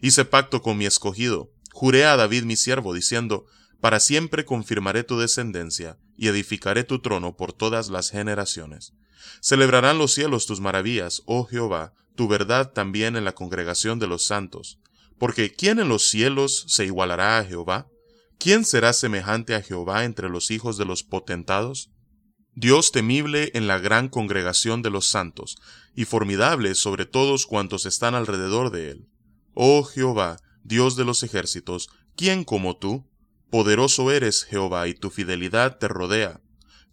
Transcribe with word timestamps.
Hice 0.02 0.24
pacto 0.24 0.60
con 0.60 0.76
mi 0.76 0.84
escogido, 0.84 1.50
juré 1.72 2.04
a 2.04 2.16
David 2.16 2.44
mi 2.44 2.56
siervo, 2.56 2.92
diciendo, 2.92 3.46
para 3.82 3.98
siempre 3.98 4.44
confirmaré 4.44 5.02
tu 5.02 5.18
descendencia, 5.18 5.98
y 6.16 6.28
edificaré 6.28 6.84
tu 6.84 7.00
trono 7.00 7.36
por 7.36 7.52
todas 7.52 7.88
las 7.88 8.10
generaciones. 8.10 8.92
Celebrarán 9.40 9.98
los 9.98 10.14
cielos 10.14 10.46
tus 10.46 10.60
maravillas, 10.60 11.22
oh 11.26 11.46
Jehová, 11.46 11.92
tu 12.14 12.28
verdad 12.28 12.72
también 12.72 13.16
en 13.16 13.24
la 13.24 13.34
congregación 13.34 13.98
de 13.98 14.06
los 14.06 14.24
santos. 14.24 14.78
Porque 15.18 15.52
¿quién 15.52 15.80
en 15.80 15.88
los 15.88 16.08
cielos 16.08 16.64
se 16.68 16.84
igualará 16.84 17.38
a 17.38 17.44
Jehová? 17.44 17.88
¿Quién 18.38 18.64
será 18.64 18.92
semejante 18.92 19.56
a 19.56 19.62
Jehová 19.62 20.04
entre 20.04 20.28
los 20.28 20.52
hijos 20.52 20.78
de 20.78 20.84
los 20.84 21.02
potentados? 21.02 21.90
Dios 22.54 22.92
temible 22.92 23.50
en 23.54 23.66
la 23.66 23.80
gran 23.80 24.08
congregación 24.08 24.82
de 24.82 24.90
los 24.90 25.08
santos, 25.08 25.56
y 25.96 26.04
formidable 26.04 26.76
sobre 26.76 27.04
todos 27.04 27.46
cuantos 27.46 27.84
están 27.84 28.14
alrededor 28.14 28.70
de 28.70 28.92
él. 28.92 29.08
Oh 29.54 29.82
Jehová, 29.82 30.36
Dios 30.62 30.94
de 30.94 31.04
los 31.04 31.24
ejércitos, 31.24 31.88
¿quién 32.14 32.44
como 32.44 32.76
tú? 32.76 33.08
Poderoso 33.52 34.10
eres, 34.10 34.44
Jehová, 34.44 34.88
y 34.88 34.94
tu 34.94 35.10
fidelidad 35.10 35.76
te 35.76 35.86
rodea. 35.86 36.40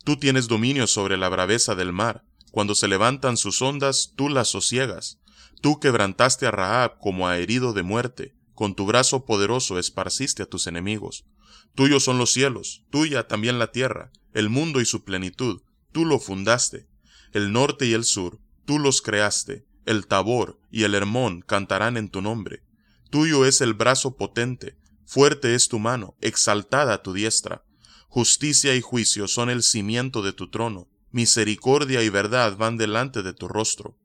Tú 0.04 0.18
tienes 0.18 0.50
dominio 0.50 0.88
sobre 0.88 1.16
la 1.16 1.30
braveza 1.30 1.74
del 1.74 1.94
mar. 1.94 2.26
Cuando 2.52 2.76
se 2.76 2.90
levantan 2.90 3.38
sus 3.38 3.62
ondas, 3.62 4.12
tú 4.18 4.28
las 4.28 4.50
sosiegas. 4.50 5.22
Tú 5.62 5.80
quebrantaste 5.80 6.48
a 6.48 6.52
Rahab 6.52 6.98
como 7.00 7.30
a 7.30 7.38
herido 7.38 7.72
de 7.72 7.84
muerte. 7.84 8.36
Con 8.56 8.76
tu 8.76 8.86
brazo 8.86 9.24
poderoso 9.24 9.80
esparciste 9.80 10.44
a 10.44 10.48
tus 10.48 10.68
enemigos. 10.68 11.24
Tuyos 11.76 12.04
son 12.04 12.18
los 12.18 12.34
cielos, 12.34 12.84
tuya 12.90 13.26
también 13.26 13.58
la 13.58 13.72
tierra, 13.72 14.12
el 14.34 14.50
mundo 14.50 14.82
y 14.82 14.86
su 14.86 15.06
plenitud, 15.06 15.62
tú 15.94 16.04
lo 16.04 16.20
fundaste. 16.20 16.90
El 17.32 17.54
norte 17.54 17.86
y 17.86 17.94
el 17.94 18.04
sur, 18.04 18.42
tú 18.66 18.80
los 18.80 19.02
creaste, 19.02 19.66
el 19.86 20.08
Tabor 20.08 20.60
y 20.70 20.84
el 20.84 20.94
Hermón 20.94 21.40
cantarán 21.40 21.96
en 21.96 22.10
tu 22.10 22.22
nombre. 22.22 22.64
Tuyo 23.10 23.46
es 23.46 23.62
el 23.62 23.74
brazo 23.76 24.18
potente, 24.18 24.79
fuerte 25.10 25.56
es 25.56 25.70
tu 25.70 25.80
mano, 25.80 26.16
exaltada 26.22 27.02
tu 27.02 27.14
diestra. 27.14 27.66
Justicia 28.10 28.76
y 28.76 28.82
juicio 28.82 29.28
son 29.28 29.50
el 29.50 29.64
cimiento 29.64 30.22
de 30.22 30.34
tu 30.34 30.52
trono, 30.52 30.88
misericordia 31.10 32.04
y 32.04 32.10
verdad 32.10 32.56
van 32.58 32.78
delante 32.78 33.24
de 33.24 33.34
tu 33.34 33.48
rostro. 33.48 33.98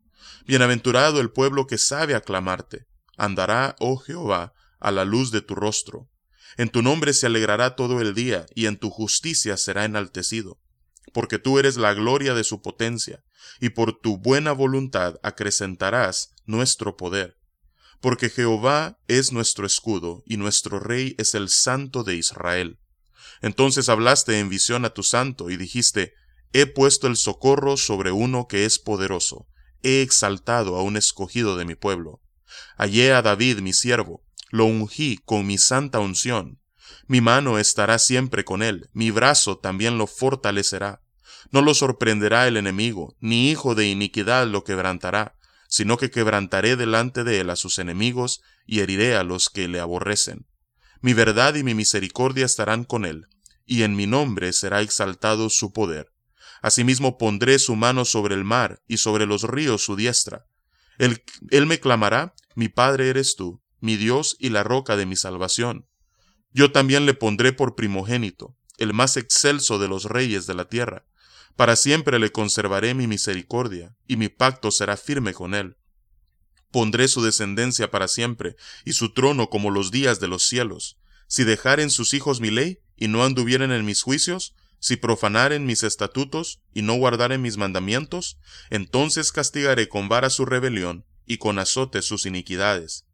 Bienaventurado 0.47 1.21
el 1.21 1.31
pueblo 1.31 1.67
que 1.67 1.77
sabe 1.77 2.15
aclamarte, 2.15 2.87
andará, 3.19 3.77
oh 3.81 3.99
Jehová, 3.99 4.55
a 4.81 4.91
la 4.93 5.05
luz 5.05 5.31
de 5.31 5.43
tu 5.43 5.55
rostro. 5.55 6.09
En 6.57 6.71
tu 6.71 6.81
nombre 6.81 7.13
se 7.13 7.27
alegrará 7.27 7.77
todo 7.77 8.01
el 8.01 8.15
día, 8.15 8.47
y 8.55 8.65
en 8.65 8.79
tu 8.79 8.89
justicia 8.89 9.59
será 9.59 9.85
enaltecido. 9.85 10.59
Porque 11.13 11.39
tú 11.39 11.59
eres 11.59 11.77
la 11.77 11.93
gloria 11.93 12.33
de 12.33 12.45
su 12.45 12.63
potencia, 12.63 13.23
y 13.61 13.71
por 13.71 14.01
tu 14.01 14.17
buena 14.17 14.53
voluntad 14.53 15.17
acrecentarás 15.23 16.35
nuestro 16.47 16.97
poder. 16.97 17.37
Porque 18.05 18.29
Jehová 18.29 18.99
es 19.09 19.33
nuestro 19.33 19.65
escudo, 19.65 20.23
y 20.27 20.37
nuestro 20.37 20.79
Rey 20.79 21.15
es 21.17 21.35
el 21.35 21.49
Santo 21.49 22.05
de 22.05 22.17
Israel. 22.17 22.79
Entonces 23.41 23.89
hablaste 23.89 24.41
en 24.41 24.51
visión 24.51 24.85
a 24.85 24.91
tu 24.91 25.03
santo, 25.03 25.49
y 25.49 25.57
dijiste, 25.57 26.13
He 26.53 26.67
puesto 26.67 27.07
el 27.07 27.17
socorro 27.17 27.79
sobre 27.79 28.13
uno 28.13 28.47
que 28.47 28.67
es 28.67 28.79
poderoso, 28.79 29.47
he 29.83 30.03
exaltado 30.03 30.77
a 30.77 30.83
un 30.83 30.99
escogido 30.99 31.57
de 31.57 31.65
mi 31.65 31.77
pueblo. 31.77 32.21
Hallé 32.77 33.15
a 33.15 33.23
David 33.23 33.61
mi 33.61 33.73
siervo, 33.73 34.23
lo 34.51 34.67
ungí 34.67 35.17
con 35.25 35.47
mi 35.47 35.57
santa 35.57 35.99
unción. 35.99 36.61
Mi 37.07 37.23
mano 37.23 37.59
estará 37.59 37.99
siempre 37.99 38.45
con 38.45 38.63
él, 38.63 38.91
mi 38.93 39.13
brazo 39.13 39.57
también 39.57 39.97
lo 39.97 40.07
fortalecerá. 40.07 41.01
No 41.53 41.63
lo 41.63 41.73
sorprenderá 41.73 42.49
el 42.49 42.59
enemigo, 42.59 43.17
ni 43.21 43.51
hijo 43.51 43.75
de 43.75 43.89
iniquidad 43.89 44.47
lo 44.47 44.63
quebrantará, 44.63 45.39
sino 45.75 45.97
que 45.97 46.09
quebrantaré 46.09 46.77
delante 46.77 47.25
de 47.25 47.41
él 47.41 47.51
a 47.51 47.57
sus 47.57 47.81
enemigos 47.81 48.43
y 48.65 48.79
heriré 48.79 49.17
a 49.17 49.25
los 49.25 49.51
que 49.51 49.67
le 49.67 49.81
aborrecen. 49.81 50.47
Mi 51.01 51.15
verdad 51.15 51.57
y 51.57 51.65
mi 51.65 51.75
misericordia 51.75 52.47
estarán 52.47 52.85
con 52.85 53.05
él, 53.05 53.27
y 53.67 53.83
en 53.83 53.97
mi 53.97 54.07
nombre 54.07 54.53
será 54.53 54.83
exaltado 54.83 55.51
su 55.51 55.73
poder. 55.73 56.13
Asimismo 56.63 57.19
pondré 57.19 57.59
su 57.59 57.75
mano 57.75 58.05
sobre 58.05 58.37
el 58.37 58.45
mar 58.45 58.83
y 58.87 58.99
sobre 58.99 59.27
los 59.27 59.43
ríos 59.43 59.85
su 59.85 59.97
diestra. 59.97 60.47
Él, 60.97 61.25
él 61.51 61.67
me 61.67 61.81
clamará, 61.81 62.37
mi 62.55 62.69
Padre 62.69 63.09
eres 63.09 63.35
tú, 63.35 63.61
mi 63.81 63.97
Dios 63.97 64.37
y 64.39 64.51
la 64.51 64.63
roca 64.63 64.95
de 64.95 65.07
mi 65.07 65.17
salvación. 65.17 65.89
Yo 66.53 66.71
también 66.71 67.05
le 67.05 67.15
pondré 67.15 67.53
por 67.53 67.75
primogénito, 67.75 68.57
el 68.79 68.95
más 68.95 69.17
excelso 69.17 69.81
de 69.81 69.89
los 69.89 70.05
reyes 70.05 70.47
de 70.47 70.55
la 70.55 70.69
tierra. 70.69 71.05
Para 71.57 71.77
siempre 71.77 72.19
le 72.19 72.33
conservaré 72.33 72.95
mi 72.95 73.07
misericordia, 73.07 73.97
y 74.07 74.17
mi 74.17 74.29
pacto 74.29 74.71
será 74.71 74.97
firme 74.97 75.33
con 75.33 75.55
él. 75.55 75.77
Pondré 76.71 77.09
su 77.09 77.23
descendencia 77.23 77.91
para 77.91 78.09
siempre, 78.09 78.57
y 78.85 78.95
su 78.95 79.13
trono 79.13 79.49
como 79.49 79.71
los 79.71 79.91
días 79.91 80.21
de 80.21 80.29
los 80.29 80.45
cielos. 80.45 80.99
Si 81.29 81.45
dejaren 81.45 81.91
sus 81.91 82.15
hijos 82.15 82.41
mi 82.41 82.51
ley, 82.51 82.81
y 82.97 83.09
no 83.09 83.25
anduvieren 83.25 83.71
en 83.71 83.85
mis 83.85 84.03
juicios, 84.03 84.55
si 84.81 84.97
profanaren 84.97 85.65
mis 85.67 85.83
estatutos, 85.83 86.61
y 86.75 86.83
no 86.83 86.95
guardaren 86.95 87.41
mis 87.41 87.57
mandamientos, 87.57 88.39
entonces 88.71 89.33
castigaré 89.33 89.89
con 89.89 90.09
vara 90.09 90.31
su 90.31 90.45
rebelión, 90.45 91.05
y 91.27 91.39
con 91.39 91.59
azote 91.59 92.03
sus 92.03 92.27
iniquidades 92.27 93.07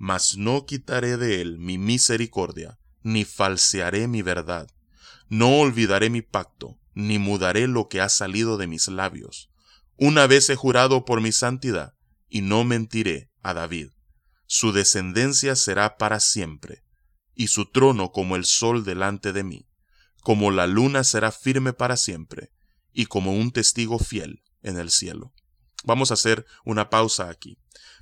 mas 0.00 0.38
no 0.38 0.64
quitaré 0.64 1.18
de 1.18 1.42
él 1.42 1.58
mi 1.58 1.76
misericordia, 1.76 2.78
ni 3.02 3.26
falsearé 3.26 4.08
mi 4.08 4.22
verdad. 4.22 4.66
No 5.28 5.58
olvidaré 5.58 6.08
mi 6.08 6.22
pacto, 6.22 6.78
ni 6.94 7.18
mudaré 7.18 7.66
lo 7.66 7.88
que 7.88 8.00
ha 8.00 8.08
salido 8.08 8.56
de 8.56 8.66
mis 8.66 8.88
labios. 8.88 9.50
Una 9.96 10.26
vez 10.26 10.48
he 10.50 10.56
jurado 10.56 11.04
por 11.04 11.20
mi 11.20 11.32
santidad, 11.32 11.94
y 12.28 12.42
no 12.42 12.64
mentiré 12.64 13.30
a 13.42 13.54
David. 13.54 13.90
Su 14.46 14.72
descendencia 14.72 15.56
será 15.56 15.96
para 15.96 16.20
siempre. 16.20 16.84
y 17.34 17.46
su 17.46 17.70
trono 17.70 18.12
como 18.12 18.36
el 18.36 18.44
sol 18.44 18.84
delante 18.84 19.32
de 19.32 19.44
mí. 19.44 19.66
Como 20.22 20.50
la 20.50 20.66
luna 20.66 21.04
será 21.04 21.32
firme 21.32 21.72
para 21.72 21.96
siempre, 21.96 22.50
y 22.92 23.06
como 23.06 23.32
un 23.32 23.50
testigo 23.50 23.98
fiel 23.98 24.42
en 24.62 24.78
el 24.78 24.90
cielo. 24.90 25.32
Vamos 25.84 26.10
a 26.10 26.14
hacer 26.14 26.44
una 26.66 26.90
pausa 26.90 27.30
aquí. 27.30 27.56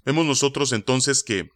Vemos 0.05 0.27
nosotros 0.27 0.73
entonces 0.73 1.23
que 1.23 1.51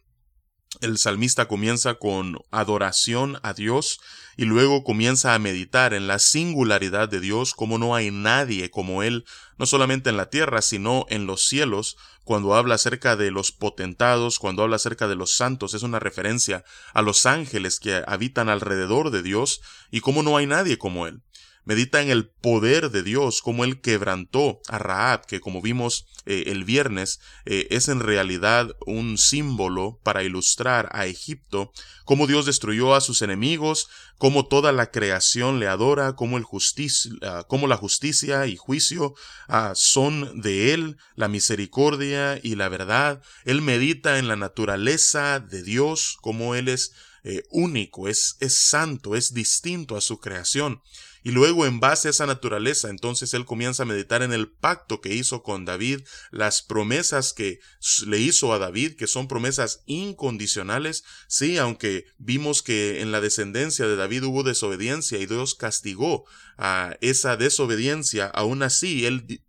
el 0.81 0.97
salmista 0.97 1.47
comienza 1.47 1.95
con 1.95 2.39
adoración 2.51 3.39
a 3.43 3.53
Dios 3.53 3.99
y 4.37 4.45
luego 4.45 4.83
comienza 4.83 5.33
a 5.33 5.39
meditar 5.39 5.93
en 5.93 6.07
la 6.07 6.19
singularidad 6.19 7.09
de 7.09 7.19
Dios, 7.19 7.53
como 7.53 7.77
no 7.77 7.95
hay 7.95 8.11
nadie 8.11 8.69
como 8.69 9.03
Él, 9.03 9.25
no 9.57 9.65
solamente 9.65 10.09
en 10.09 10.17
la 10.17 10.29
tierra, 10.29 10.61
sino 10.61 11.05
en 11.09 11.25
los 11.25 11.45
cielos, 11.47 11.97
cuando 12.23 12.55
habla 12.55 12.75
acerca 12.75 13.15
de 13.15 13.31
los 13.31 13.51
potentados, 13.51 14.39
cuando 14.39 14.63
habla 14.63 14.77
acerca 14.77 15.07
de 15.07 15.15
los 15.15 15.33
santos, 15.33 15.73
es 15.73 15.83
una 15.83 15.99
referencia 15.99 16.63
a 16.93 17.01
los 17.01 17.25
ángeles 17.25 17.79
que 17.79 18.03
habitan 18.07 18.49
alrededor 18.49 19.11
de 19.11 19.23
Dios 19.23 19.61
y 19.91 19.99
como 19.99 20.23
no 20.23 20.37
hay 20.37 20.45
nadie 20.45 20.77
como 20.77 21.07
Él 21.07 21.22
medita 21.65 22.01
en 22.01 22.09
el 22.09 22.27
poder 22.27 22.91
de 22.91 23.03
Dios, 23.03 23.41
como 23.41 23.63
Él 23.63 23.81
quebrantó 23.81 24.61
a 24.67 24.77
Raab, 24.77 25.25
que 25.25 25.39
como 25.39 25.61
vimos 25.61 26.05
eh, 26.25 26.45
el 26.47 26.63
viernes, 26.63 27.19
eh, 27.45 27.67
es 27.69 27.87
en 27.87 27.99
realidad 27.99 28.75
un 28.85 29.17
símbolo 29.17 29.99
para 30.03 30.23
ilustrar 30.23 30.89
a 30.91 31.05
Egipto, 31.05 31.71
cómo 32.05 32.27
Dios 32.27 32.45
destruyó 32.45 32.95
a 32.95 33.01
sus 33.01 33.21
enemigos, 33.21 33.89
cómo 34.17 34.47
toda 34.47 34.71
la 34.71 34.91
creación 34.91 35.59
le 35.59 35.67
adora, 35.67 36.15
cómo, 36.15 36.37
el 36.37 36.45
ah, 37.23 37.45
la 37.49 37.77
justicia 37.77 38.47
y 38.47 38.55
juicio 38.55 39.15
ah, 39.47 39.73
son 39.75 40.41
de 40.41 40.73
Él, 40.73 40.97
la 41.15 41.27
misericordia 41.27 42.39
y 42.41 42.55
la 42.55 42.69
verdad. 42.69 43.21
Él 43.45 43.61
medita 43.61 44.19
en 44.19 44.27
la 44.27 44.35
naturaleza 44.35 45.39
de 45.39 45.63
Dios, 45.63 46.17
como 46.21 46.55
Él 46.55 46.67
es 46.67 46.93
eh, 47.25 47.43
único, 47.49 48.07
es, 48.07 48.35
es 48.39 48.55
santo, 48.55 49.15
es 49.15 49.33
distinto 49.33 49.95
a 49.95 50.01
su 50.01 50.19
creación. 50.19 50.81
Y 51.23 51.31
luego 51.31 51.65
en 51.65 51.79
base 51.79 52.09
a 52.09 52.11
esa 52.11 52.25
naturaleza, 52.25 52.89
entonces 52.89 53.33
él 53.33 53.45
comienza 53.45 53.83
a 53.83 53.85
meditar 53.85 54.21
en 54.21 54.33
el 54.33 54.49
pacto 54.49 54.99
que 54.99 55.13
hizo 55.13 55.41
con 55.41 55.63
David, 55.63 56.01
las 56.31 56.61
promesas 56.61 57.33
que 57.33 57.59
le 58.05 58.19
hizo 58.19 58.53
a 58.53 58.59
David, 58.59 58.95
que 58.95 59.07
son 59.07 59.27
promesas 59.27 59.83
incondicionales, 59.85 61.03
sí, 61.27 61.57
aunque 61.57 62.05
vimos 62.17 62.61
que 62.61 63.01
en 63.01 63.11
la 63.11 63.21
descendencia 63.21 63.87
de 63.87 63.95
David 63.95 64.23
hubo 64.23 64.43
desobediencia 64.43 65.17
y 65.17 65.25
Dios 65.25 65.55
castigó 65.55 66.25
a 66.57 66.97
esa 67.01 67.37
desobediencia, 67.37 68.27
aún 68.27 68.61
así 68.61 69.05
él 69.05 69.41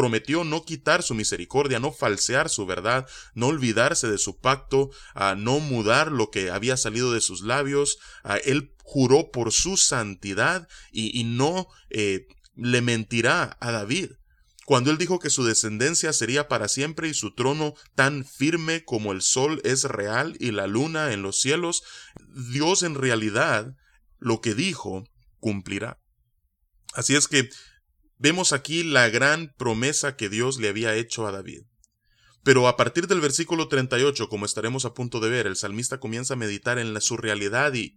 prometió 0.00 0.44
no 0.44 0.64
quitar 0.64 1.02
su 1.02 1.14
misericordia, 1.14 1.78
no 1.78 1.92
falsear 1.92 2.48
su 2.48 2.64
verdad, 2.64 3.06
no 3.34 3.48
olvidarse 3.48 4.10
de 4.10 4.16
su 4.16 4.38
pacto, 4.38 4.88
a 5.14 5.34
no 5.34 5.60
mudar 5.60 6.10
lo 6.10 6.30
que 6.30 6.50
había 6.50 6.78
salido 6.78 7.12
de 7.12 7.20
sus 7.20 7.42
labios. 7.42 7.98
Él 8.46 8.72
juró 8.82 9.30
por 9.30 9.52
su 9.52 9.76
santidad 9.76 10.66
y, 10.90 11.22
no 11.24 11.68
eh, 11.90 12.28
le 12.56 12.80
mentirá 12.80 13.58
a 13.60 13.72
David. 13.72 14.12
Cuando 14.64 14.90
él 14.90 14.96
dijo 14.96 15.18
que 15.18 15.28
su 15.28 15.44
descendencia 15.44 16.14
sería 16.14 16.48
para 16.48 16.68
siempre 16.68 17.06
y 17.08 17.12
su 17.12 17.34
trono 17.34 17.74
tan 17.94 18.24
firme 18.24 18.82
como 18.82 19.12
el 19.12 19.20
sol 19.20 19.60
es 19.64 19.84
real 19.84 20.34
y 20.40 20.50
la 20.50 20.66
luna 20.66 21.12
en 21.12 21.20
los 21.20 21.42
cielos, 21.42 21.82
Dios 22.50 22.84
en 22.84 22.94
realidad 22.94 23.76
lo 24.18 24.40
que 24.40 24.54
dijo 24.54 25.04
cumplirá. 25.40 26.00
Así 26.94 27.14
es 27.14 27.28
que 27.28 27.50
Vemos 28.20 28.52
aquí 28.52 28.82
la 28.82 29.08
gran 29.08 29.54
promesa 29.56 30.14
que 30.14 30.28
Dios 30.28 30.60
le 30.60 30.68
había 30.68 30.94
hecho 30.94 31.26
a 31.26 31.32
David. 31.32 31.62
Pero 32.44 32.68
a 32.68 32.76
partir 32.76 33.06
del 33.06 33.18
versículo 33.18 33.66
38, 33.66 34.28
como 34.28 34.44
estaremos 34.44 34.84
a 34.84 34.92
punto 34.92 35.20
de 35.20 35.30
ver, 35.30 35.46
el 35.46 35.56
salmista 35.56 36.00
comienza 36.00 36.34
a 36.34 36.36
meditar 36.36 36.78
en 36.78 36.92
la, 36.92 37.00
su 37.00 37.16
realidad 37.16 37.72
y, 37.72 37.96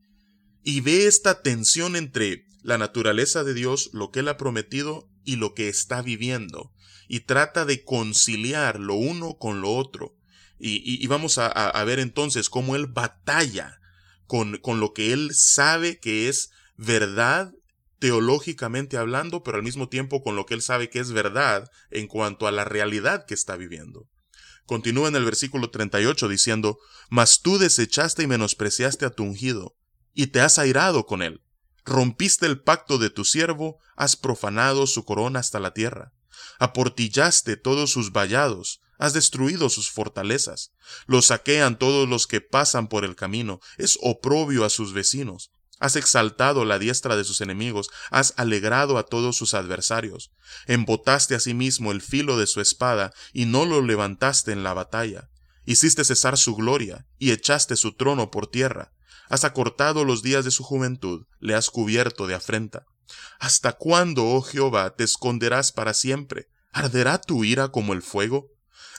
y 0.63 0.79
ve 0.79 1.07
esta 1.07 1.41
tensión 1.41 1.97
entre 1.97 2.45
la 2.61 2.77
naturaleza 2.77 3.43
de 3.43 3.53
Dios, 3.53 3.89
lo 3.91 4.11
que 4.11 4.21
él 4.21 4.29
ha 4.29 4.37
prometido 4.37 5.09
y 5.25 5.35
lo 5.35 5.53
que 5.53 5.67
está 5.67 6.01
viviendo, 6.01 6.71
y 7.09 7.21
trata 7.21 7.65
de 7.65 7.83
conciliar 7.83 8.79
lo 8.79 8.95
uno 8.95 9.37
con 9.37 9.59
lo 9.59 9.75
otro. 9.75 10.15
Y, 10.57 11.05
vamos 11.07 11.37
a, 11.37 11.47
a, 11.47 11.83
ver 11.83 11.99
entonces 11.99 12.49
cómo 12.49 12.77
él 12.77 12.87
batalla 12.87 13.81
con, 14.25 14.59
con 14.59 14.79
lo 14.79 14.93
que 14.93 15.11
él 15.11 15.31
sabe 15.33 15.99
que 15.99 16.29
es 16.29 16.51
verdad 16.77 17.51
teológicamente 18.03 18.97
hablando, 18.97 19.43
pero 19.43 19.55
al 19.55 19.63
mismo 19.63 19.87
tiempo 19.87 20.21
con 20.21 20.35
lo 20.35 20.45
que 20.45 20.55
él 20.55 20.61
sabe 20.61 20.89
que 20.89 20.99
es 20.99 21.13
verdad 21.13 21.71
en 21.89 22.07
cuanto 22.07 22.47
a 22.47 22.51
la 22.51 22.65
realidad 22.65 23.25
que 23.25 23.33
está 23.33 23.55
viviendo. 23.55 24.09
Continúa 24.65 25.07
en 25.07 25.15
el 25.15 25.23
versículo 25.23 25.69
38 25.69 26.27
diciendo, 26.27 26.79
Mas 27.09 27.39
tú 27.41 27.57
desechaste 27.57 28.23
y 28.23 28.27
menospreciaste 28.27 29.05
a 29.05 29.09
tu 29.11 29.23
ungido, 29.23 29.77
y 30.13 30.27
te 30.27 30.41
has 30.41 30.59
airado 30.59 31.05
con 31.05 31.21
él. 31.21 31.45
Rompiste 31.85 32.45
el 32.45 32.59
pacto 32.59 32.97
de 32.97 33.09
tu 33.09 33.23
siervo, 33.23 33.79
has 33.95 34.17
profanado 34.17 34.85
su 34.85 35.05
corona 35.05 35.39
hasta 35.39 35.61
la 35.61 35.73
tierra. 35.73 36.11
Aportillaste 36.59 37.55
todos 37.55 37.89
sus 37.89 38.11
vallados, 38.11 38.81
has 38.97 39.13
destruido 39.13 39.69
sus 39.69 39.89
fortalezas. 39.89 40.73
Los 41.05 41.27
saquean 41.27 41.79
todos 41.79 42.09
los 42.09 42.27
que 42.27 42.41
pasan 42.41 42.89
por 42.89 43.05
el 43.05 43.15
camino, 43.15 43.61
es 43.77 43.97
oprobio 44.01 44.65
a 44.65 44.69
sus 44.69 44.91
vecinos. 44.91 45.51
Has 45.83 45.97
exaltado 45.97 46.63
la 46.63 46.79
diestra 46.79 47.17
de 47.17 47.25
sus 47.25 47.41
enemigos, 47.41 47.89
has 48.09 48.33
alegrado 48.37 48.97
a 48.97 49.03
todos 49.03 49.35
sus 49.35 49.53
adversarios. 49.53 50.31
Embotaste 50.65 51.35
asimismo 51.35 51.91
el 51.91 52.01
filo 52.01 52.37
de 52.37 52.47
su 52.47 52.61
espada, 52.61 53.11
y 53.33 53.43
no 53.43 53.65
lo 53.65 53.81
levantaste 53.81 54.53
en 54.53 54.63
la 54.63 54.73
batalla. 54.73 55.29
Hiciste 55.65 56.05
cesar 56.05 56.37
su 56.37 56.55
gloria, 56.55 57.05
y 57.19 57.31
echaste 57.31 57.75
su 57.75 57.97
trono 57.97 58.31
por 58.31 58.47
tierra. 58.47 58.93
Has 59.27 59.43
acortado 59.43 60.05
los 60.05 60.23
días 60.23 60.45
de 60.45 60.51
su 60.51 60.63
juventud, 60.63 61.25
le 61.41 61.53
has 61.53 61.69
cubierto 61.69 62.27
de 62.27 62.35
afrenta. 62.35 62.85
¿Hasta 63.37 63.73
cuándo, 63.73 64.23
oh 64.23 64.41
Jehová, 64.41 64.95
te 64.95 65.03
esconderás 65.03 65.73
para 65.73 65.93
siempre? 65.93 66.47
¿Arderá 66.71 67.19
tu 67.19 67.43
ira 67.43 67.73
como 67.73 67.91
el 67.91 68.01
fuego? 68.01 68.47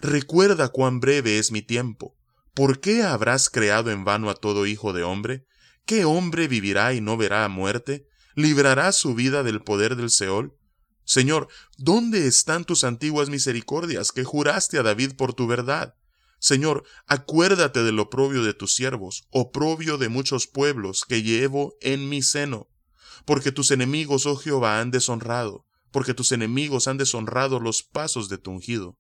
Recuerda 0.03 0.69
cuán 0.69 1.01
breve 1.01 1.39
es 1.39 1.51
mi 1.51 1.63
tiempo. 1.63 2.15
¿Por 2.53 2.81
qué 2.81 3.05
habrás 3.05 3.49
creado 3.49 3.91
en 3.91 4.05
vano 4.05 4.29
a 4.29 4.35
todo 4.35 4.67
hijo 4.67 4.93
de 4.93 5.03
hombre? 5.03 5.47
¿Qué 5.87 6.05
hombre 6.05 6.49
vivirá 6.49 6.95
y 6.95 7.01
no 7.01 7.17
verá 7.17 7.47
muerte? 7.49 8.07
¿Librará 8.35 8.91
su 8.93 9.15
vida 9.15 9.43
del 9.43 9.63
poder 9.63 9.97
del 9.97 10.11
Seol? 10.11 10.57
Señor, 11.05 11.49
¿dónde 11.77 12.27
están 12.27 12.65
tus 12.65 12.85
antiguas 12.85 13.29
misericordias 13.29 14.11
que 14.11 14.25
juraste 14.25 14.79
a 14.79 14.83
David 14.83 15.13
por 15.17 15.35
tu 15.35 15.47
verdad? 15.47 15.95
Señor, 16.39 16.85
acuérdate 17.07 17.83
del 17.83 17.99
oprobio 17.99 18.43
de 18.43 18.55
tus 18.55 18.75
siervos, 18.75 19.27
oprobio 19.31 19.99
de 19.99 20.09
muchos 20.09 20.47
pueblos 20.47 21.05
que 21.07 21.23
llevo 21.23 21.75
en 21.81 22.09
mi 22.09 22.23
seno. 22.23 22.69
Porque 23.27 23.53
tus 23.53 23.71
enemigos, 23.71 24.27
oh 24.27 24.37
Jehová, 24.37 24.81
han 24.81 24.91
deshonrado, 24.91 25.67
porque 25.91 26.15
tus 26.15 26.33
enemigos 26.33 26.89
han 26.89 26.97
deshonrado 26.97 27.61
los 27.61 27.83
pasos 27.83 28.29
de 28.29 28.39
tu 28.39 28.51
ungido. 28.51 28.99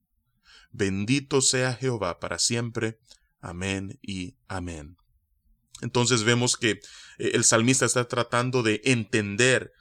Bendito 0.71 1.41
sea 1.41 1.75
Jehová 1.75 2.21
para 2.21 2.39
siempre. 2.39 2.99
Amén 3.41 3.99
y 4.03 4.37
amén. 4.49 4.97
Entonces 5.81 6.23
vemos 6.25 6.57
que 6.57 6.71
eh, 6.71 6.81
el 7.35 7.45
salmista 7.45 7.87
está 7.87 8.09
tratando 8.09 8.63
de 8.63 8.81
entender 8.85 9.73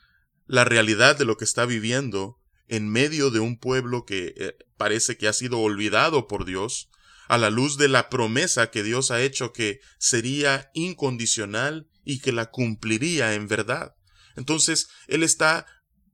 la 0.46 0.66
realidad 0.66 1.18
de 1.18 1.26
lo 1.26 1.38
que 1.38 1.46
está 1.46 1.66
viviendo 1.66 2.40
en 2.68 2.90
medio 2.90 3.30
de 3.30 3.40
un 3.40 3.58
pueblo 3.58 4.06
que 4.06 4.34
eh, 4.38 4.58
parece 4.78 5.18
que 5.18 5.28
ha 5.28 5.34
sido 5.34 5.60
olvidado 5.60 6.28
por 6.28 6.46
Dios, 6.46 6.90
a 7.28 7.38
la 7.38 7.50
luz 7.50 7.78
de 7.78 7.88
la 7.88 8.10
promesa 8.10 8.70
que 8.70 8.84
Dios 8.84 9.12
ha 9.12 9.22
hecho 9.22 9.54
que 9.54 9.80
sería 9.98 10.70
incondicional 10.74 11.88
y 12.04 12.20
que 12.20 12.32
la 12.32 12.52
cumpliría 12.52 13.34
en 13.34 13.48
verdad. 13.48 13.96
Entonces, 14.36 14.90
él 15.08 15.24
está 15.24 15.66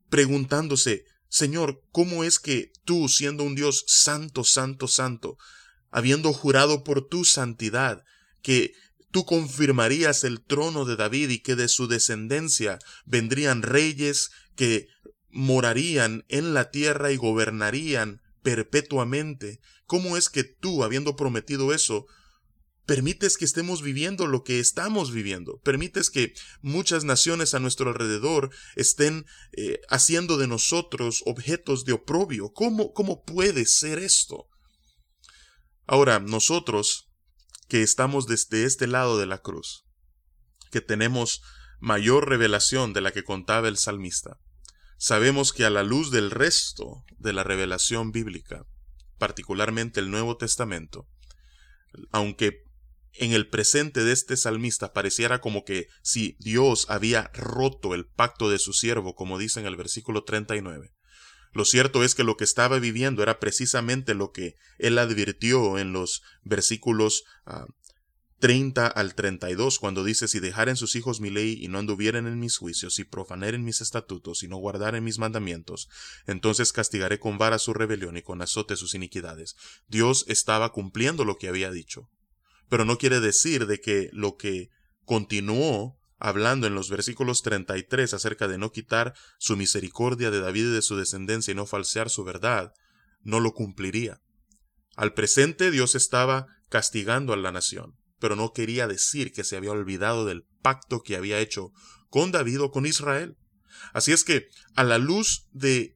preguntándose, 0.10 1.06
Señor, 1.28 1.84
¿cómo 1.92 2.24
es 2.24 2.40
que 2.40 2.72
tú, 2.86 3.08
siendo 3.08 3.44
un 3.44 3.56
Dios 3.56 3.86
santo, 3.88 4.44
santo, 4.44 4.88
santo, 4.88 5.38
habiendo 5.92 6.34
jurado 6.34 6.84
por 6.84 7.08
tu 7.08 7.26
santidad, 7.26 8.04
que 8.42 8.74
tú 9.12 9.26
confirmarías 9.26 10.24
el 10.24 10.42
trono 10.44 10.86
de 10.86 10.96
David 10.96 11.30
y 11.30 11.40
que 11.40 11.56
de 11.56 11.68
su 11.68 11.88
descendencia 11.88 12.80
vendrían 13.06 13.62
reyes 13.62 14.32
que 14.56 14.88
morarían 15.30 16.26
en 16.28 16.54
la 16.54 16.72
tierra 16.72 17.12
y 17.12 17.18
gobernarían 17.18 18.22
perpetuamente. 18.42 19.60
¿Cómo 19.86 20.18
es 20.18 20.30
que 20.30 20.44
tú, 20.44 20.84
habiendo 20.84 21.16
prometido 21.16 21.74
eso, 21.74 22.06
permites 22.86 23.38
que 23.38 23.46
estemos 23.46 23.82
viviendo 23.82 24.28
lo 24.28 24.44
que 24.44 24.60
estamos 24.60 25.12
viviendo? 25.12 25.60
Permites 25.60 26.10
que 26.10 26.34
muchas 26.62 27.04
naciones 27.04 27.54
a 27.54 27.60
nuestro 27.60 27.90
alrededor 27.90 28.52
estén 28.76 29.26
eh, 29.54 29.82
haciendo 29.90 30.38
de 30.38 30.48
nosotros 30.48 31.24
objetos 31.26 31.86
de 31.86 31.94
oprobio. 31.94 32.52
¿Cómo, 32.54 32.94
¿Cómo 32.94 33.24
puede 33.24 33.66
ser 33.66 34.00
esto? 34.00 34.48
Ahora, 35.86 36.20
nosotros 36.20 37.09
que 37.70 37.84
estamos 37.84 38.26
desde 38.26 38.66
este 38.66 38.88
lado 38.88 39.18
de 39.18 39.28
la 39.28 39.38
cruz, 39.38 39.86
que 40.72 40.82
tenemos 40.82 41.42
mayor 41.80 42.28
revelación 42.28 42.94
de 42.94 43.02
la 43.02 43.12
que 43.12 43.24
contaba 43.24 43.70
el 43.70 43.78
salmista. 43.78 44.38
Sabemos 44.98 45.54
que 45.54 45.64
a 45.64 45.70
la 45.70 45.84
luz 45.84 46.12
del 46.12 46.32
resto 46.32 47.06
de 47.20 47.32
la 47.32 47.44
revelación 47.44 48.12
bíblica, 48.12 48.66
particularmente 49.18 50.00
el 50.00 50.10
Nuevo 50.10 50.36
Testamento, 50.36 51.08
aunque 52.12 52.64
en 53.14 53.34
el 53.34 53.48
presente 53.48 54.04
de 54.04 54.14
este 54.14 54.36
salmista 54.36 54.92
pareciera 54.92 55.40
como 55.40 55.64
que 55.64 55.88
si 56.02 56.38
Dios 56.40 56.88
había 56.90 57.32
roto 57.34 57.94
el 57.94 58.08
pacto 58.08 58.50
de 58.50 58.60
su 58.60 58.74
siervo, 58.74 59.16
como 59.16 59.38
dice 59.38 59.60
en 59.60 59.68
el 59.68 59.76
versículo 59.76 60.24
39. 60.24 60.92
Lo 61.52 61.66
cierto 61.66 62.04
es 62.04 62.16
que 62.16 62.24
lo 62.24 62.38
que 62.38 62.44
estaba 62.44 62.80
viviendo 62.80 63.24
era 63.24 63.40
precisamente 63.40 64.14
lo 64.14 64.32
que 64.32 64.56
él 64.78 64.98
advirtió 64.98 65.80
en 65.80 65.94
los 65.94 66.22
versículos 66.44 67.24
30 68.40 68.86
ah, 68.86 68.90
al 68.90 69.16
32, 69.16 69.80
cuando 69.80 70.04
dice, 70.04 70.28
si 70.28 70.40
dejaren 70.40 70.76
sus 70.76 70.96
hijos 70.96 71.20
mi 71.20 71.30
ley 71.30 71.58
y 71.60 71.68
no 71.68 71.80
anduvieren 71.80 72.28
en 72.28 72.40
mis 72.40 72.58
juicios, 72.58 73.00
y 73.00 73.04
profaneren 73.04 73.64
mis 73.64 73.82
estatutos 73.82 74.44
y 74.44 74.48
no 74.48 74.58
guardaren 74.58 75.04
mis 75.04 75.18
mandamientos, 75.18 75.90
entonces 76.28 76.72
castigaré 76.72 77.20
con 77.20 77.38
vara 77.38 77.60
su 77.60 77.74
rebelión 77.74 78.18
y 78.18 78.22
con 78.22 78.42
azote 78.42 78.76
sus 78.76 78.94
iniquidades. 78.94 79.56
Dios 79.88 80.26
estaba 80.28 80.72
cumpliendo 80.72 81.26
lo 81.26 81.38
que 81.38 81.50
había 81.50 81.72
dicho 81.72 82.10
pero 82.70 82.86
no 82.86 82.98
quiere 82.98 83.20
decir 83.20 83.66
de 83.66 83.82
que 83.82 84.10
lo 84.14 84.38
que 84.38 84.70
continuó 85.04 85.99
hablando 86.20 86.68
en 86.68 86.76
los 86.76 86.90
versículos 86.90 87.42
33 87.42 88.14
acerca 88.14 88.48
de 88.48 88.58
no 88.58 88.72
quitar 88.72 89.14
su 89.38 89.56
misericordia 89.56 90.32
de 90.32 90.42
David 90.42 90.66
y 90.66 90.74
de 90.74 90.82
su 90.82 90.96
descendencia 90.96 91.52
y 91.52 91.56
no 91.56 91.66
falsear 91.66 92.10
su 92.10 92.24
verdad, 92.24 92.74
no 93.24 93.40
lo 93.40 93.54
cumpliría. 93.54 94.22
Al 94.96 95.14
presente 95.14 95.72
Dios 95.72 95.96
estaba 95.96 96.48
castigando 96.70 97.34
a 97.34 97.38
la 97.38 97.52
nación, 97.52 97.96
pero 98.20 98.36
no 98.36 98.52
quería 98.52 98.88
decir 98.88 99.32
que 99.32 99.44
se 99.44 99.56
había 99.56 99.72
olvidado 99.72 100.26
del 100.26 100.46
pacto 100.62 101.02
que 101.02 101.16
había 101.16 101.40
hecho 101.40 101.72
con 102.10 102.32
David 102.32 102.62
o 102.62 102.72
con 102.72 102.86
Israel. 102.86 103.38
Así 103.94 104.12
es 104.12 104.24
que, 104.24 104.50
a 104.76 104.84
la 104.84 104.98
luz 104.98 105.48
de 105.52 105.96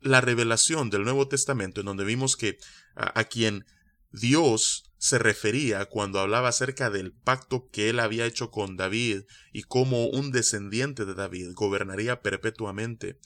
la 0.00 0.20
revelación 0.20 0.90
del 0.90 1.02
Nuevo 1.02 1.26
Testamento, 1.26 1.80
en 1.80 1.86
donde 1.86 2.04
vimos 2.04 2.36
que 2.36 2.58
a, 2.94 3.18
a 3.18 3.24
quien 3.24 3.66
Dios 4.12 4.87
se 4.98 5.18
refería 5.18 5.84
cuando 5.86 6.18
hablaba 6.18 6.48
acerca 6.48 6.90
del 6.90 7.12
pacto 7.12 7.68
que 7.70 7.88
él 7.88 8.00
había 8.00 8.26
hecho 8.26 8.50
con 8.50 8.76
David 8.76 9.22
y 9.52 9.62
cómo 9.62 10.08
un 10.08 10.32
descendiente 10.32 11.04
de 11.04 11.14
David 11.14 11.52
gobernaría 11.54 12.20
perpetuamente. 12.20 13.18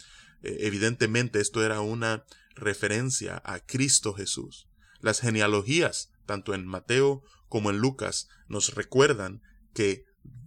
Eh, 0.42 0.58
evidentemente 0.60 1.40
esto 1.40 1.64
era 1.64 1.80
una 1.80 2.24
referencia 2.54 3.42
a 3.44 3.60
Cristo 3.60 4.12
Jesús. 4.12 4.68
Las 5.00 5.20
genealogías, 5.20 6.10
tanto 6.26 6.54
en 6.54 6.66
Mateo 6.66 7.22
como 7.48 7.70
en 7.70 7.78
Lucas, 7.78 8.28
nos 8.48 8.74
recuerdan 8.74 9.42
que 9.74 10.04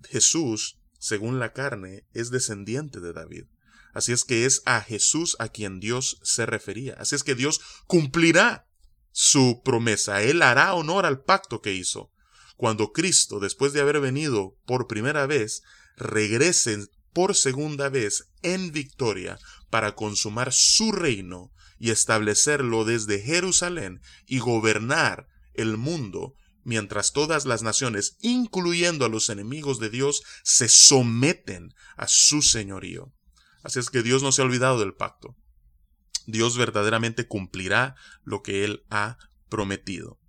Jesús, 0.08 0.80
según 1.00 1.40
la 1.40 1.54
carne, 1.54 2.06
es 2.14 2.30
descendiente 2.30 3.00
de 3.00 3.14
David. 3.14 3.46
Así 3.94 4.12
es 4.12 4.26
que 4.26 4.46
es 4.46 4.62
a 4.66 4.82
Jesús 4.82 5.36
a 5.40 5.48
quien 5.48 5.80
Dios 5.80 6.20
se 6.22 6.46
refería. 6.46 6.96
Así 7.00 7.16
es 7.16 7.24
que 7.24 7.34
Dios 7.34 7.62
cumplirá 7.88 8.65
su 9.18 9.62
promesa. 9.64 10.22
Él 10.22 10.42
hará 10.42 10.74
honor 10.74 11.06
al 11.06 11.24
pacto 11.24 11.62
que 11.62 11.74
hizo. 11.74 12.12
Cuando 12.58 12.92
Cristo, 12.92 13.40
después 13.40 13.72
de 13.72 13.80
haber 13.80 14.02
venido 14.02 14.58
por 14.66 14.88
primera 14.88 15.26
vez, 15.26 15.64
regrese 15.96 16.90
por 17.14 17.34
segunda 17.34 17.88
vez 17.88 18.30
en 18.42 18.74
victoria 18.74 19.40
para 19.70 19.96
consumar 19.96 20.52
su 20.52 20.92
reino 20.92 21.54
y 21.80 21.92
establecerlo 21.92 22.84
desde 22.84 23.22
Jerusalén 23.22 24.02
y 24.26 24.40
gobernar 24.40 25.30
el 25.54 25.78
mundo 25.78 26.34
mientras 26.66 27.14
todas 27.14 27.46
las 27.46 27.64
naciones, 27.64 28.18
incluyendo 28.20 29.06
a 29.06 29.10
los 29.10 29.30
enemigos 29.30 29.80
de 29.80 29.90
Dios, 29.90 30.24
se 30.44 30.68
someten 30.68 31.74
a 31.96 32.10
su 32.10 32.42
señorío. 32.42 33.14
Así 33.64 33.80
es 33.80 33.90
que 33.90 34.04
Dios 34.04 34.24
no 34.24 34.34
se 34.34 34.42
ha 34.42 34.46
olvidado 34.46 34.78
del 34.78 34.94
pacto. 34.94 35.38
Dios 36.26 36.58
verdaderamente 36.58 37.28
cumplirá 37.28 37.96
lo 38.24 38.42
que 38.44 38.64
Él 38.64 38.84
ha 38.90 39.18
prometido. 39.50 40.20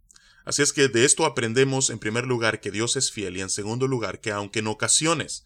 Así 0.44 0.62
es 0.62 0.72
que 0.72 0.88
de 0.88 1.04
esto 1.04 1.24
aprendemos 1.24 1.90
en 1.90 1.98
primer 1.98 2.26
lugar 2.26 2.60
que 2.60 2.70
Dios 2.70 2.96
es 2.96 3.10
fiel 3.10 3.36
y 3.36 3.40
en 3.40 3.50
segundo 3.50 3.88
lugar 3.88 4.20
que 4.20 4.30
aunque 4.30 4.60
en 4.60 4.68
ocasiones 4.68 5.44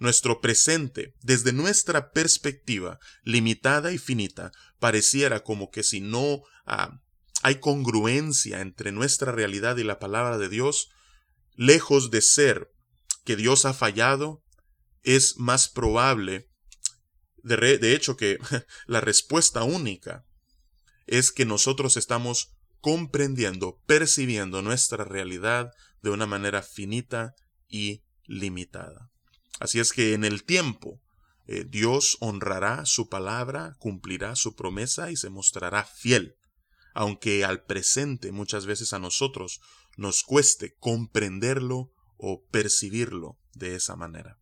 nuestro 0.00 0.40
presente, 0.40 1.14
desde 1.22 1.52
nuestra 1.52 2.10
perspectiva 2.10 2.98
limitada 3.22 3.92
y 3.92 3.98
finita, 3.98 4.50
pareciera 4.80 5.44
como 5.44 5.70
que 5.70 5.84
si 5.84 6.00
no 6.00 6.42
ah, 6.66 7.00
hay 7.42 7.60
congruencia 7.60 8.60
entre 8.60 8.92
nuestra 8.92 9.30
realidad 9.30 9.76
y 9.76 9.84
la 9.84 10.00
palabra 10.00 10.38
de 10.38 10.48
Dios, 10.48 10.90
lejos 11.54 12.10
de 12.10 12.22
ser 12.22 12.72
que 13.24 13.36
Dios 13.36 13.66
ha 13.66 13.74
fallado, 13.74 14.42
es 15.02 15.38
más 15.38 15.68
probable 15.68 16.49
de, 17.42 17.94
hecho, 17.94 18.16
que 18.16 18.38
la 18.86 19.00
respuesta 19.00 19.62
única 19.62 20.24
es 21.06 21.32
que 21.32 21.44
nosotros 21.44 21.96
estamos 21.96 22.52
comprendiendo, 22.80 23.80
percibiendo 23.86 24.62
nuestra 24.62 25.04
realidad 25.04 25.72
de 26.02 26.10
una 26.10 26.26
manera 26.26 26.62
finita 26.62 27.34
y 27.68 28.02
limitada. 28.26 29.10
Así 29.58 29.80
es 29.80 29.92
que 29.92 30.14
en 30.14 30.24
el 30.24 30.44
tiempo 30.44 31.02
eh, 31.46 31.64
Dios 31.68 32.16
honrará 32.20 32.86
su 32.86 33.08
palabra, 33.08 33.76
cumplirá 33.78 34.36
su 34.36 34.54
promesa 34.54 35.10
y 35.10 35.16
se 35.16 35.30
mostrará 35.30 35.84
fiel, 35.84 36.36
aunque 36.94 37.44
al 37.44 37.64
presente 37.64 38.32
muchas 38.32 38.66
veces 38.66 38.92
a 38.92 38.98
nosotros 38.98 39.60
nos 39.96 40.22
cueste 40.22 40.74
comprenderlo 40.78 41.92
o 42.16 42.46
percibirlo 42.50 43.38
de 43.52 43.74
esa 43.74 43.96
manera. 43.96 44.38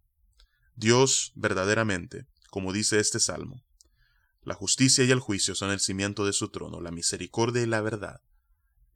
Dios 0.75 1.33
verdaderamente 1.35 2.27
como 2.51 2.73
dice 2.73 3.01
este 3.01 3.21
salmo. 3.21 3.65
La 4.43 4.55
justicia 4.55 5.05
y 5.05 5.11
el 5.11 5.21
juicio 5.21 5.55
son 5.55 5.71
el 5.71 5.81
cimiento 5.81 6.25
de 6.25 6.33
su 6.33 6.49
trono, 6.49 6.81
la 6.81 6.91
misericordia 6.91 7.63
y 7.63 7.67
la 7.67 7.81
verdad 7.81 8.23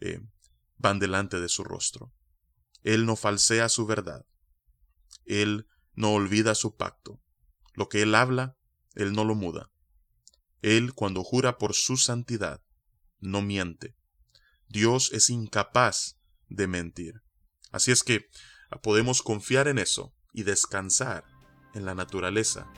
eh, 0.01 0.21
van 0.79 0.99
delante 0.99 1.41
de 1.41 1.49
su 1.49 1.65
rostro. 1.65 2.13
Él 2.83 3.07
no 3.07 3.17
falsea 3.17 3.69
su 3.69 3.87
verdad. 3.87 4.27
Él 5.25 5.67
no 5.95 6.13
olvida 6.13 6.55
su 6.55 6.77
pacto. 6.77 7.23
Lo 7.75 7.89
que 7.89 8.03
Él 8.03 8.15
habla, 8.15 8.57
Él 8.95 9.13
no 9.13 9.25
lo 9.25 9.35
muda. 9.35 9.71
Él, 10.63 10.95
cuando 10.95 11.23
jura 11.23 11.59
por 11.59 11.75
su 11.75 11.97
santidad, 11.97 12.63
no 13.21 13.43
miente. 13.43 13.97
Dios 14.69 15.13
es 15.13 15.31
incapaz 15.31 16.19
de 16.49 16.67
mentir. 16.67 17.23
Así 17.71 17.91
es 17.91 18.03
que 18.03 18.29
podemos 18.83 19.23
confiar 19.23 19.69
en 19.69 19.79
eso 19.79 20.15
y 20.33 20.45
descansar 20.45 21.25
en 21.75 21.85
la 21.85 21.95
naturaleza 21.95 22.71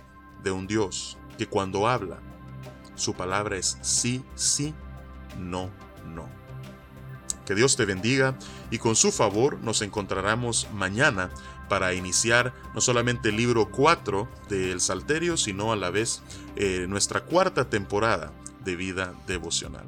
de 0.45 0.53
un 0.53 0.67
Dios 0.67 1.19
que 1.37 1.49
cuando 1.49 1.89
habla, 1.89 2.19
su 2.95 3.15
palabra 3.15 3.57
es 3.57 3.79
sí, 3.83 4.23
sí, 4.37 4.73
no, 5.39 5.71
no. 6.15 6.29
Que 7.45 7.55
Dios 7.55 7.77
te 7.77 7.85
bendiga 7.85 8.37
y 8.71 8.79
con 8.79 8.95
su 8.97 9.11
favor 9.11 9.59
nos 9.61 9.83
encontraremos 9.83 10.69
mañana 10.73 11.31
para 11.69 11.95
iniciar 11.95 12.55
no 12.75 12.81
solamente 12.81 13.31
el 13.31 13.37
libro 13.37 13.71
4 13.71 14.29
del 14.49 14.81
Salterio, 14.81 15.37
sino 15.37 15.73
a 15.73 15.77
la 15.77 15.91
vez 15.91 16.23
eh, 16.57 16.87
nuestra 16.89 17.23
cuarta 17.25 17.69
temporada 17.69 18.33
de 18.65 18.77
vida 18.77 19.15
devocional. 19.27 19.87